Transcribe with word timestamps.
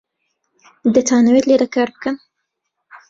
دەتانەوێت 0.93 1.45
لێرە 1.49 1.67
کار 1.75 1.89
بکەن؟ 1.93 2.15